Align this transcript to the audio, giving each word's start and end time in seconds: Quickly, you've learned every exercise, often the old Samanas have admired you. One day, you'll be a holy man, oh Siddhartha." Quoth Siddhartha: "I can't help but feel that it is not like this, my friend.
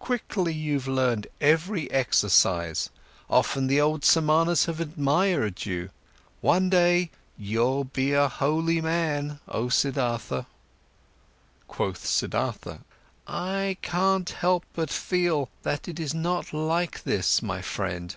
Quickly, 0.00 0.52
you've 0.52 0.88
learned 0.88 1.28
every 1.40 1.88
exercise, 1.92 2.90
often 3.30 3.68
the 3.68 3.80
old 3.80 4.02
Samanas 4.04 4.64
have 4.64 4.80
admired 4.80 5.64
you. 5.66 5.90
One 6.40 6.68
day, 6.68 7.12
you'll 7.38 7.84
be 7.84 8.12
a 8.12 8.26
holy 8.26 8.80
man, 8.80 9.38
oh 9.46 9.68
Siddhartha." 9.68 10.46
Quoth 11.68 12.04
Siddhartha: 12.04 12.78
"I 13.28 13.76
can't 13.82 14.30
help 14.30 14.64
but 14.72 14.90
feel 14.90 15.48
that 15.62 15.86
it 15.86 16.00
is 16.00 16.12
not 16.12 16.52
like 16.52 17.04
this, 17.04 17.40
my 17.40 17.60
friend. 17.62 18.16